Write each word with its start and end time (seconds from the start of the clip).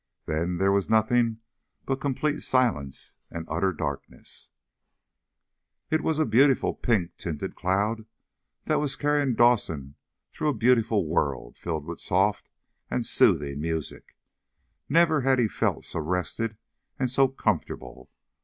Then 0.25 0.57
there 0.57 0.71
was 0.71 0.89
nothing 0.89 1.41
but 1.85 2.01
complete 2.01 2.39
silence 2.41 3.17
and 3.29 3.45
utter 3.47 3.71
darkness. 3.71 4.49
It 5.91 6.01
was 6.01 6.17
a 6.17 6.25
beautiful 6.25 6.73
pink 6.73 7.17
tinted 7.17 7.55
cloud 7.55 8.07
that 8.63 8.79
was 8.79 8.95
carrying 8.95 9.35
Dawson 9.35 9.93
through 10.31 10.49
a 10.49 10.53
beautiful 10.55 11.05
world 11.07 11.55
filled 11.55 11.85
with 11.85 12.01
soft 12.01 12.49
and 12.89 13.05
soothing 13.05 13.59
music. 13.61 14.17
Never 14.89 15.21
had 15.21 15.37
he 15.37 15.47
felt 15.47 15.85
so 15.85 15.99
rested, 15.99 16.57
and 16.97 17.07
so 17.11 17.27
comfortable. 17.27 18.09